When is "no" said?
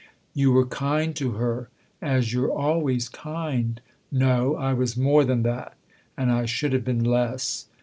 4.25-4.55